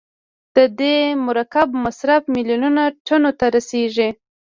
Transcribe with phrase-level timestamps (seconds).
[0.55, 0.97] د دې
[1.27, 4.09] مرکب مصرف میلیون ټنو ته رسیږي.